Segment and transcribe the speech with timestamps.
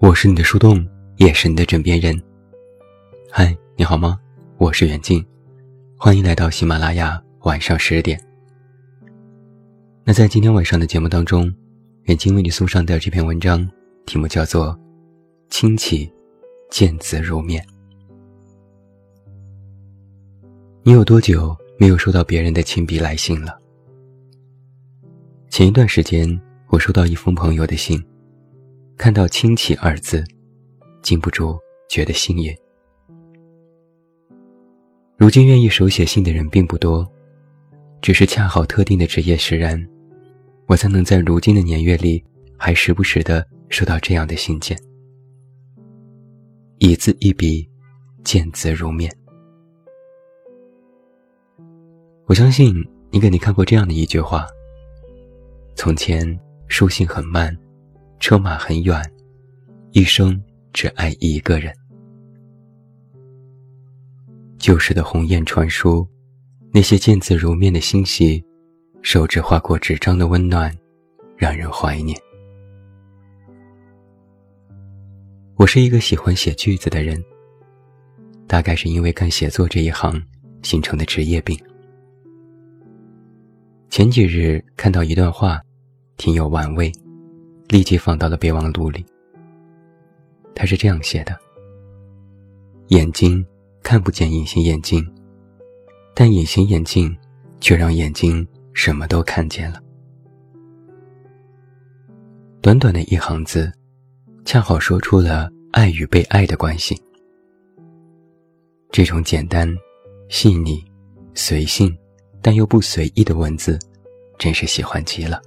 [0.00, 2.16] 我是你的树洞，也是你的枕边人。
[3.32, 4.16] 嗨，你好吗？
[4.56, 5.26] 我是远近，
[5.96, 8.18] 欢迎来到喜马拉雅晚上十点。
[10.04, 11.52] 那在今天晚上的节目当中，
[12.04, 13.68] 远近为你送上的这篇文章
[14.06, 14.68] 题目叫做
[15.50, 16.08] 《亲戚
[16.70, 17.60] 见字如面》。
[20.84, 23.58] 你有多久没有收到别人的亲笔来信了？
[25.50, 28.00] 前一段时间，我收到一封朋友的信。
[28.98, 30.24] 看到“亲戚”二字，
[31.02, 31.56] 禁不住
[31.88, 32.52] 觉得幸运。
[35.16, 37.08] 如今愿意手写信的人并不多，
[38.02, 39.80] 只是恰好特定的职业使然，
[40.66, 42.22] 我才能在如今的年月里，
[42.56, 44.76] 还时不时的收到这样的信件。
[46.78, 47.70] 一字一笔，
[48.24, 49.08] 见字如面。
[52.26, 52.74] 我相信
[53.10, 54.44] 你肯定看过这样的一句话：
[55.76, 56.36] 从前
[56.66, 57.56] 书信很慢。
[58.20, 59.00] 车马很远，
[59.92, 60.40] 一生
[60.72, 61.72] 只爱一个人。
[64.58, 66.06] 旧时的鸿雁传书，
[66.72, 68.44] 那些见字如面的欣喜，
[69.02, 70.76] 手指划过纸张的温暖，
[71.36, 72.18] 让人怀念。
[75.54, 77.22] 我是一个喜欢写句子的人，
[78.46, 80.20] 大概是因为干写作这一行
[80.62, 81.58] 形成的职业病。
[83.88, 85.60] 前几日看到一段话，
[86.16, 86.92] 挺有玩味。
[87.68, 89.04] 立即放到了备忘录里。
[90.54, 91.36] 他是这样写的：
[92.88, 93.44] 眼睛
[93.82, 95.06] 看不见隐形眼镜，
[96.14, 97.16] 但隐形眼镜
[97.60, 99.80] 却让眼睛什么都看见了。
[102.60, 103.72] 短短的一行字，
[104.44, 107.00] 恰好说出了爱与被爱的关系。
[108.90, 109.72] 这种简单、
[110.28, 110.84] 细腻、
[111.34, 111.96] 随性，
[112.42, 113.78] 但又不随意的文字，
[114.38, 115.40] 真是喜欢极了。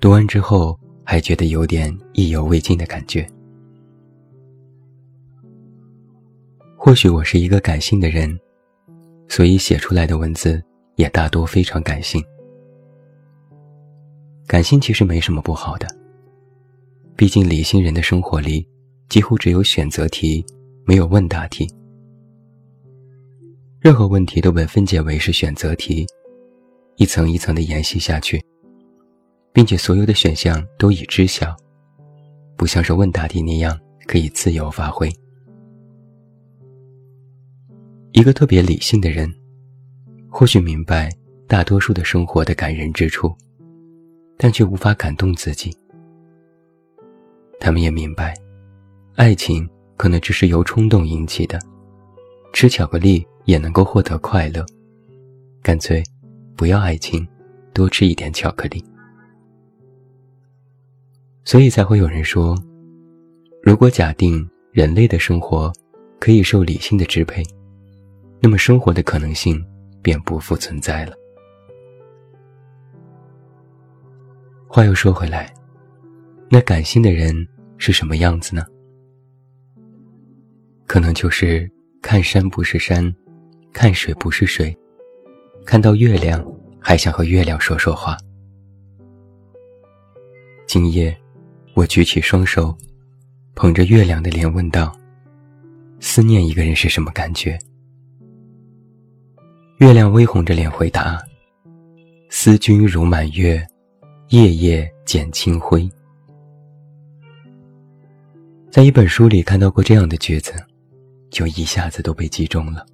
[0.00, 3.28] 读完之后，还觉得有点意犹未尽的感觉。
[6.74, 8.40] 或许我是一个感性的人，
[9.28, 10.62] 所以写出来的文字
[10.96, 12.24] 也大多非常感性。
[14.46, 15.86] 感性其实没什么不好的，
[17.14, 18.66] 毕竟理性人的生活里
[19.10, 20.42] 几乎只有选择题，
[20.86, 21.70] 没有问答题。
[23.80, 26.06] 任何问题都被分解为是选择题，
[26.96, 28.42] 一层一层的延续下去。
[29.52, 31.56] 并且所有的选项都已知晓，
[32.56, 35.12] 不像是问答题那样可以自由发挥。
[38.12, 39.32] 一个特别理性的人，
[40.28, 41.10] 或许明白
[41.46, 43.34] 大多数的生活的感人之处，
[44.36, 45.76] 但却无法感动自己。
[47.60, 48.34] 他们也明白，
[49.14, 51.60] 爱情可能只是由冲动引起的，
[52.52, 54.64] 吃巧克力也能够获得快乐，
[55.62, 56.02] 干脆
[56.56, 57.26] 不要爱情，
[57.72, 58.84] 多吃一点巧克力。
[61.44, 62.54] 所以才会有人说，
[63.62, 65.72] 如果假定人类的生活
[66.20, 67.42] 可以受理性的支配，
[68.40, 69.64] 那么生活的可能性
[70.00, 71.16] 便不复存在了。
[74.68, 75.52] 话又说回来，
[76.48, 77.34] 那感性的人
[77.78, 78.64] 是什么样子呢？
[80.86, 81.68] 可能就是
[82.00, 83.12] 看山不是山，
[83.72, 84.76] 看水不是水，
[85.64, 86.44] 看到月亮
[86.78, 88.16] 还想和月亮说说话。
[90.66, 91.16] 今夜。
[91.80, 92.76] 我举起双手，
[93.54, 94.94] 捧着月亮的脸问道
[95.98, 97.58] ：“思念一个人是什么感觉？”
[99.80, 101.18] 月亮微红着脸回答
[102.28, 103.66] ：“思君如满月，
[104.28, 105.90] 夜夜减清辉。”
[108.70, 110.52] 在一本书里看到过这样的句子，
[111.30, 112.84] 就一下子都被击中了。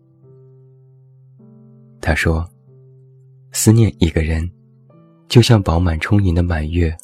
[2.01, 2.49] 他说
[3.51, 4.49] ：“思念一个人，
[5.27, 6.97] 就像饱满充盈的满月。”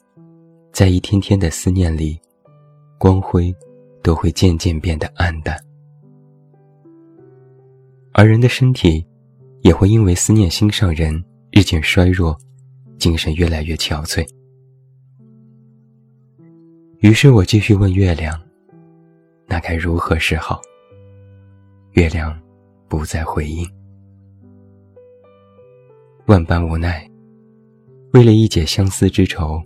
[0.72, 2.18] 在一天天的思念里，
[2.98, 3.54] 光辉
[4.02, 5.54] 都会渐渐变得暗淡，
[8.12, 9.06] 而人的身体
[9.60, 12.34] 也会因为思念心上人日渐衰弱，
[12.98, 14.26] 精神越来越憔悴。
[17.00, 18.40] 于是我继续问月亮
[19.46, 20.58] ：“那该如何是好？”
[21.92, 22.40] 月亮
[22.88, 23.68] 不再回应。
[26.28, 27.06] 万般无奈，
[28.14, 29.62] 为了一解相思之愁。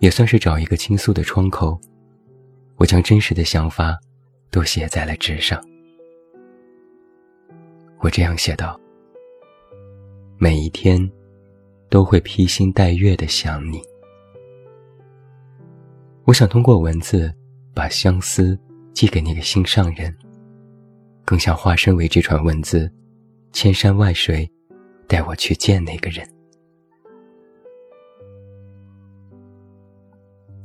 [0.00, 1.78] 也算是找一个倾诉的窗口，
[2.76, 3.98] 我将真实的想法
[4.50, 5.62] 都写在了纸上。
[7.98, 8.80] 我这样写道：
[10.38, 10.98] 每一天
[11.90, 13.82] 都会披星戴月的想你。
[16.24, 17.30] 我想通过文字
[17.74, 18.58] 把相思
[18.94, 20.14] 寄给那个心上人，
[21.26, 22.90] 更想化身为这串文字，
[23.52, 24.50] 千山万水
[25.06, 26.26] 带我去见那个人。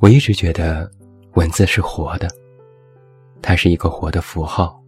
[0.05, 0.87] 我一直觉得，
[1.33, 2.29] 文字是活的，
[3.41, 4.79] 它是一个活的符号，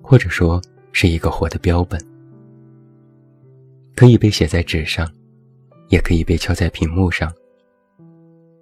[0.00, 0.62] 或者说
[0.92, 2.00] 是一个活的标本，
[3.96, 5.12] 可以被写在纸上，
[5.88, 7.34] 也可以被敲在屏幕上。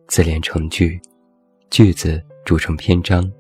[0.09, 0.99] 自连成句，
[1.69, 3.31] 句子组成篇章，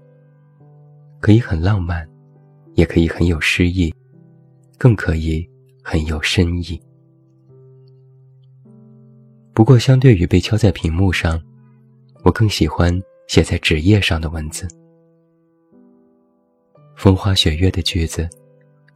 [1.20, 2.06] 可以很浪漫，
[2.74, 3.90] 也可以很有诗意，
[4.76, 5.48] 更可以
[5.82, 6.78] 很有深意。
[9.54, 11.42] 不过，相对于被敲在屏幕上，
[12.26, 12.92] 我更喜欢
[13.28, 14.66] 写在纸页上的文字。
[16.96, 18.28] 风花雪月的句子，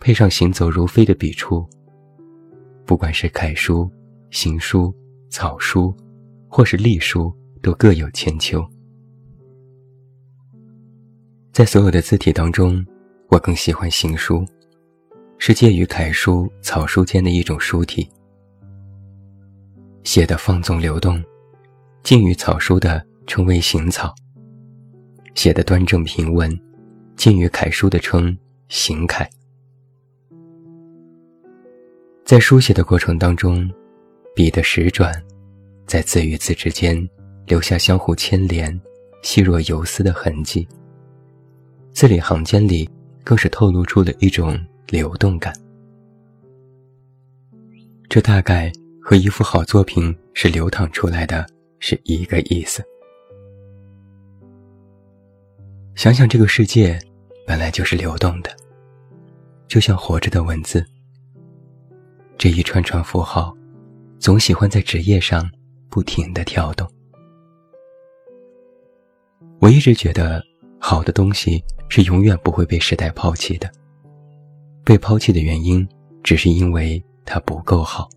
[0.01, 1.65] 配上行走如飞的笔触，
[2.85, 3.89] 不管是楷书、
[4.33, 4.93] 行书、
[5.29, 5.97] 草书，
[6.49, 7.33] 或是隶书，
[7.63, 8.69] 都各有千秋。
[11.53, 12.85] 在所有的字体当中，
[13.29, 14.45] 我更喜欢行书，
[15.39, 18.11] 是介于楷书、草书间的一种书体。
[20.03, 21.23] 写的放纵流动，
[22.03, 24.13] 近于草书的称为行草；
[25.37, 26.51] 写的端正平稳，
[27.15, 28.37] 近于楷书的称
[28.67, 29.31] 行楷。
[32.25, 33.71] 在书写的过程当中，
[34.35, 35.15] 笔的时转，
[35.87, 37.09] 在字与字之间
[37.47, 38.77] 留下相互牵连、
[39.23, 40.67] 细若游丝的痕迹。
[41.93, 42.91] 字里行间里，
[43.23, 45.55] 更是透露出了一种流动感。
[48.09, 48.73] 这大概。
[49.03, 51.45] 和一幅好作品是流淌出来的，
[51.81, 52.85] 是一个意思。
[56.01, 56.99] 想想这个世界，
[57.47, 58.51] 本来就是流动的，
[59.69, 60.83] 就像活着的文字。
[62.39, 63.55] 这一串串符号，
[64.19, 65.47] 总喜欢在纸页上
[65.91, 66.91] 不停的跳动。
[69.59, 70.43] 我一直觉得，
[70.79, 73.71] 好的东西是永远不会被时代抛弃的。
[74.83, 75.87] 被抛弃的原因，
[76.23, 78.09] 只是因为它不够好。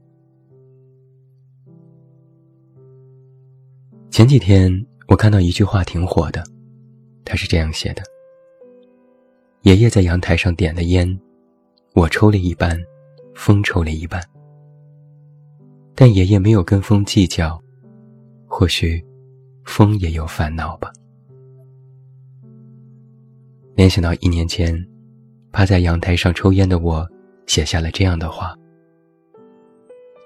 [4.09, 4.71] 前几天
[5.09, 6.41] 我看到一句话挺火的，
[7.25, 8.03] 他是这样写的
[9.63, 11.19] ：“爷爷在阳台上点了烟，
[11.93, 12.77] 我抽了一半，
[13.33, 14.21] 风抽了一半。
[15.95, 17.61] 但爷爷没有跟风计较，
[18.47, 19.03] 或许
[19.63, 20.91] 风也有烦恼吧。”
[23.75, 24.75] 联想到一年前，
[25.51, 27.07] 趴在阳台上抽烟的我，
[27.47, 28.55] 写下了这样的话：“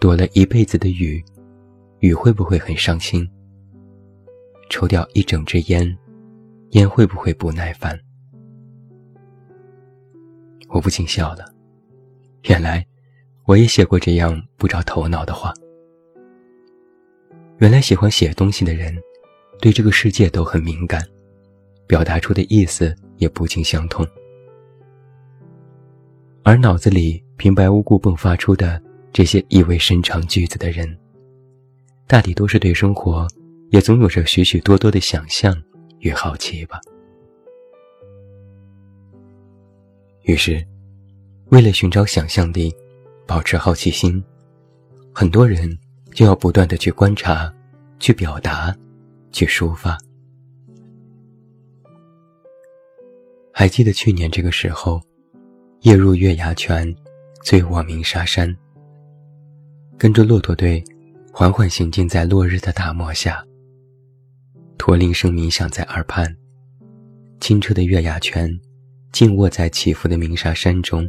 [0.02, 1.24] 躲了一辈子的雨，
[2.00, 3.28] 雨会不会很伤心？”
[4.70, 5.98] 抽掉一整支烟，
[6.72, 7.98] 烟会不会不耐烦？
[10.70, 11.46] 我不禁笑了。
[12.44, 12.86] 原来
[13.46, 15.54] 我也写过这样不着头脑的话。
[17.60, 18.96] 原来喜欢写东西的人，
[19.60, 21.02] 对这个世界都很敏感，
[21.88, 24.06] 表达出的意思也不尽相同。
[26.44, 28.82] 而脑子里平白无故迸发出的
[29.12, 30.98] 这些意味深长句子的人，
[32.08, 33.28] 大抵都是对生活。
[33.70, 35.54] 也总有着许许多多的想象
[36.00, 36.80] 与好奇吧。
[40.24, 40.66] 于是，
[41.50, 42.76] 为了寻找想象力，
[43.26, 44.22] 保持好奇心，
[45.14, 45.78] 很多人
[46.12, 47.54] 就要不断的去观察、
[48.00, 48.76] 去表达、
[49.32, 49.98] 去抒发。
[53.54, 55.02] 还记得去年这个时候，
[55.82, 56.94] 夜入月牙泉，
[57.42, 58.56] 醉卧鸣沙山，
[59.98, 60.84] 跟着骆驼队，
[61.32, 63.44] 缓缓行进在落日的大漠下。
[64.88, 66.34] 驼铃声鸣响在耳畔，
[67.42, 68.50] 清澈的月牙泉
[69.12, 71.06] 静卧在起伏的鸣沙山中。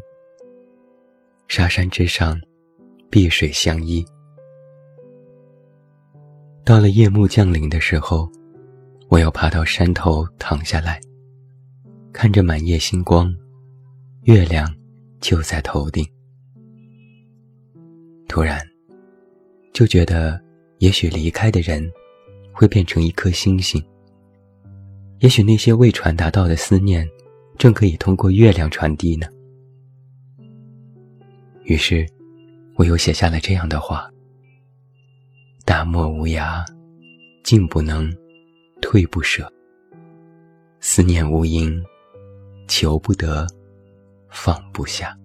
[1.47, 2.37] 沙山之上，
[3.08, 4.04] 碧水相依。
[6.64, 8.28] 到了夜幕降临的时候，
[9.11, 11.00] 我要爬到山头躺下来，
[12.12, 13.32] 看着满夜星光，
[14.23, 14.68] 月亮
[15.20, 16.04] 就在头顶。
[18.26, 18.61] 突然，
[19.73, 20.42] 就觉得
[20.78, 21.88] 也许离开的人。
[22.59, 23.81] 会变成一颗星星。
[25.21, 27.09] 也许那些未传达到的思念，
[27.57, 29.29] 正可以通过月亮传递呢。
[31.62, 32.05] 于是，
[32.75, 34.11] 我又写下了这样的话：
[35.65, 36.65] 大漠无涯，
[37.45, 38.12] 进不能，
[38.83, 39.49] 退不舍。
[40.81, 41.81] 思念无垠，
[42.67, 43.47] 求不得，
[44.31, 45.17] 放不下。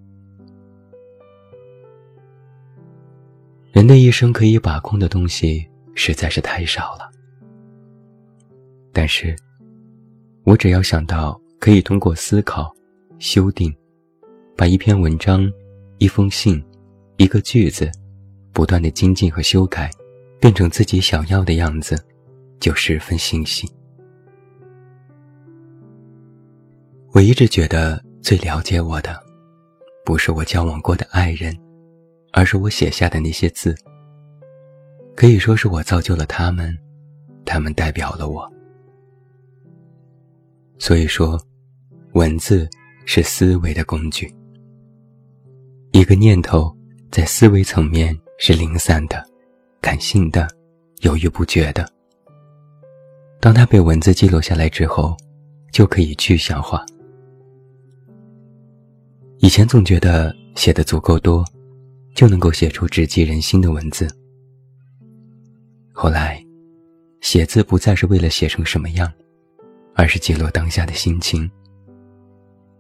[3.71, 7.09] 人的一生可以把控的东西实在是太少了。
[8.93, 9.35] 但是，
[10.43, 12.71] 我只要想到可以通过思考、
[13.17, 13.75] 修订，
[14.55, 15.51] 把一篇文章、
[15.97, 16.63] 一封信、
[17.17, 17.91] 一个句子，
[18.51, 19.89] 不断的精进和修改，
[20.39, 21.99] 变成自己想要的样子，
[22.59, 23.67] 就十分欣喜。
[27.13, 29.19] 我一直觉得最了解我的，
[30.05, 31.57] 不是我交往过的爱人，
[32.31, 33.75] 而是我写下的那些字。
[35.15, 36.77] 可以说是我造就了他们，
[37.43, 38.47] 他们代表了我。
[40.83, 41.41] 所以说，
[42.11, 42.69] 文字
[43.05, 44.29] 是思维的工具。
[45.93, 46.75] 一个念头
[47.09, 49.25] 在思维层面是零散的、
[49.79, 50.45] 感性的、
[50.99, 51.89] 犹豫不决的。
[53.39, 55.15] 当它被文字记录下来之后，
[55.71, 56.85] 就可以具象化。
[59.37, 61.45] 以前总觉得写的足够多，
[62.13, 64.05] 就能够写出直击人心的文字。
[65.93, 66.45] 后来，
[67.21, 69.09] 写字不再是为了写成什么样，
[69.95, 71.49] 而是记录当下的心情。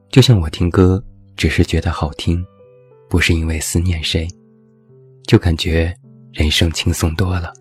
[0.09, 1.03] 就像我听歌，
[1.35, 2.45] 只是觉得好听，
[3.09, 4.27] 不是因为思念谁，
[5.25, 5.95] 就感觉
[6.31, 7.53] 人生轻松多了。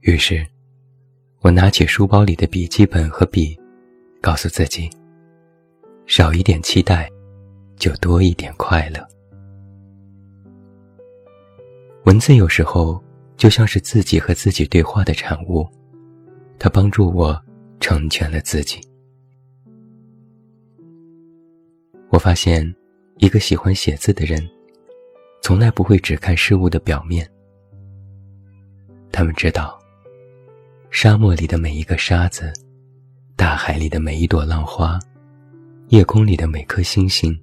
[0.00, 0.46] 于是，
[1.40, 3.58] 我拿起书包里的笔记本和笔，
[4.20, 4.88] 告诉自己。
[6.06, 7.10] 少一点期待，
[7.76, 9.04] 就多一点快乐。
[12.04, 13.02] 文字有时候
[13.36, 15.68] 就像是自己和自己对话的产物，
[16.58, 17.40] 他帮助我
[17.80, 18.80] 成全了自己。
[22.08, 22.74] 我发现，
[23.18, 24.48] 一个喜欢写字的人，
[25.42, 27.28] 从来不会只看事物的表面。
[29.12, 29.78] 他们知道，
[30.90, 32.52] 沙漠里的每一个沙子，
[33.34, 34.98] 大海里的每一朵浪花。
[35.88, 37.38] 夜空里的每颗星星，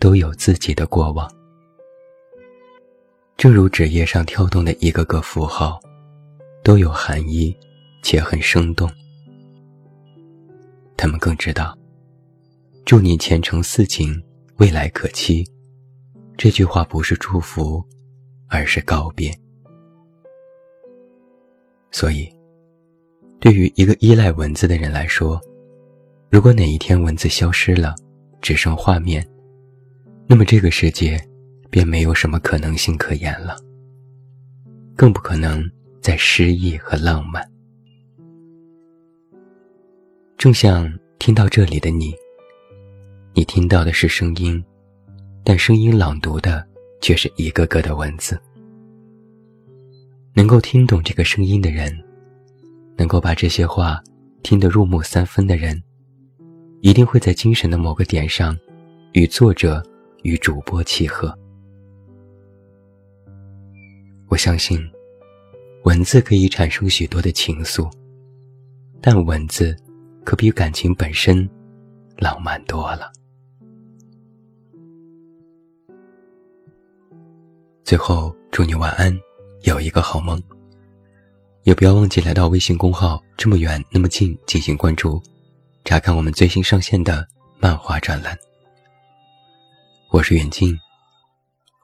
[0.00, 1.30] 都有自己的过往，
[3.36, 5.80] 正如纸页上跳动的一个个符号，
[6.64, 7.56] 都有含义，
[8.02, 8.90] 且很生动。
[10.96, 11.78] 他们更知道
[12.84, 14.12] ，“祝你前程似锦，
[14.56, 15.46] 未来可期”，
[16.36, 17.84] 这句话不是祝福，
[18.48, 19.32] 而是告别。
[21.90, 22.28] 所以，
[23.40, 25.40] 对于一个依赖文字的人来说，
[26.30, 27.94] 如果哪一天文字消失了，
[28.40, 29.26] 只剩画面，
[30.26, 31.18] 那么这个世界
[31.70, 33.56] 便没有什么可能性可言了，
[34.96, 35.62] 更不可能
[36.00, 37.48] 再诗意和浪漫。
[40.38, 42.14] 正像听到这里的你，
[43.34, 44.64] 你听到的是声音，
[45.42, 46.64] 但声音朗读的
[47.00, 48.40] 却是一个个的文字。
[50.34, 51.92] 能够听懂这个声音的人，
[52.96, 54.00] 能够把这些话
[54.44, 55.82] 听得入木三分的人。
[56.82, 58.56] 一定会在精神的某个点上，
[59.14, 59.82] 与作者
[60.22, 61.36] 与主播契合。
[64.28, 64.78] 我相信，
[65.82, 67.90] 文字可以产生许多的情愫，
[69.00, 69.76] 但文字
[70.28, 71.48] 可比感情本身
[72.18, 73.10] 浪漫多了。
[77.82, 79.18] 最后，祝你晚安，
[79.62, 80.38] 有一个好梦。
[81.62, 85.18] 也不要忘记来到微信公号“这么远那么近”进行关注。
[85.86, 87.26] 查看我们最新上线的
[87.58, 88.36] 漫画专栏。
[90.10, 90.78] 我是远近，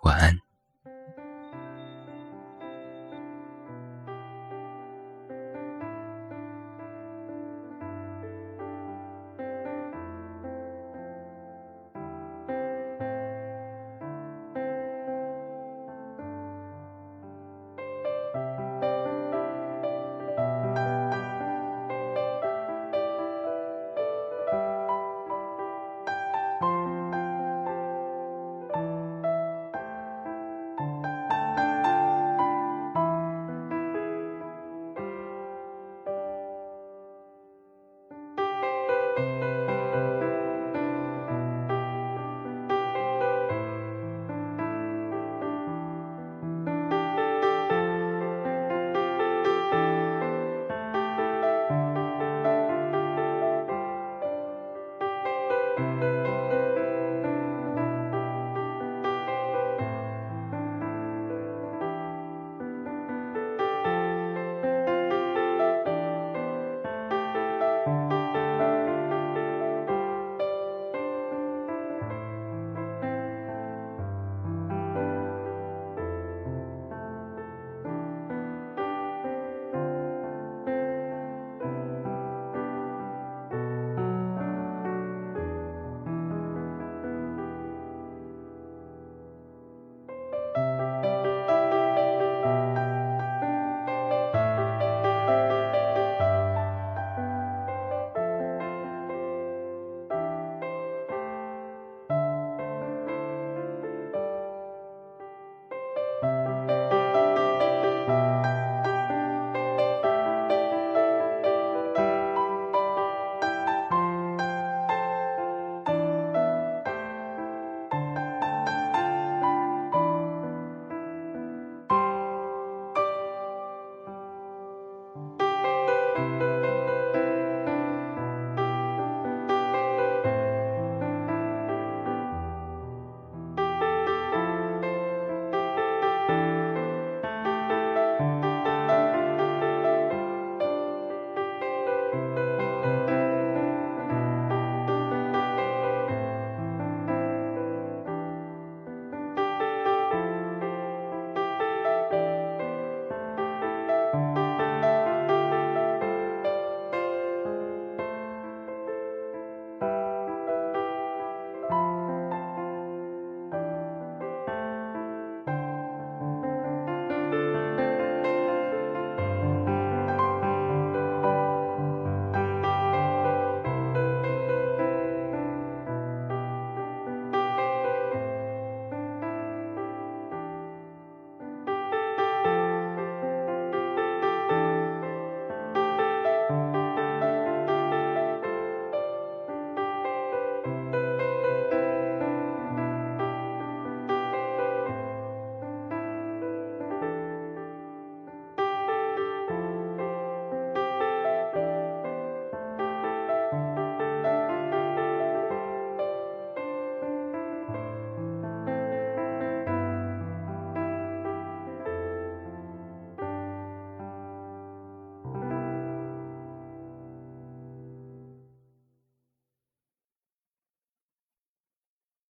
[0.02, 0.38] 晚安。